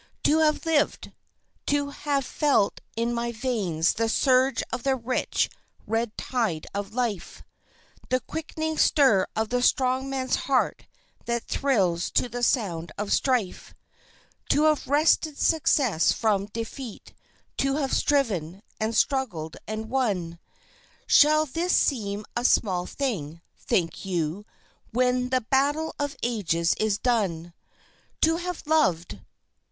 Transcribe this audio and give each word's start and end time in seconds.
To 0.23 0.39
have 0.39 0.65
lived! 0.65 1.11
To 1.67 1.91
have 1.91 2.25
felt 2.25 2.81
in 2.95 3.13
my 3.13 3.31
veins 3.31 3.93
the 3.93 4.09
surge 4.09 4.63
of 4.73 4.81
the 4.81 4.95
rich, 4.95 5.47
red 5.85 6.17
tide 6.17 6.65
of 6.73 6.95
life, 6.95 7.43
The 8.09 8.19
quickening 8.19 8.79
stir 8.79 9.27
of 9.35 9.49
the 9.49 9.61
strong 9.61 10.09
man's 10.09 10.37
heart 10.49 10.87
that 11.25 11.43
thrills 11.45 12.09
to 12.13 12.27
the 12.27 12.41
sound 12.41 12.91
of 12.97 13.13
strife; 13.13 13.75
To 14.49 14.63
have 14.63 14.87
wrested 14.87 15.37
success 15.37 16.11
from 16.13 16.47
defeat, 16.47 17.13
to 17.57 17.75
have 17.75 17.93
striven, 17.93 18.63
and 18.79 18.95
struggled, 18.95 19.55
and 19.67 19.87
won 19.87 20.39
Shall 21.05 21.45
this 21.45 21.73
seem 21.75 22.25
a 22.35 22.43
small 22.43 22.87
thing, 22.87 23.39
think 23.55 24.03
you, 24.03 24.47
when 24.89 25.29
the 25.29 25.41
Battle 25.41 25.93
of 25.99 26.15
Ages 26.23 26.73
is 26.79 26.97
done? 26.97 27.53
To 28.21 28.37
have 28.37 28.63
loved! 28.65 29.19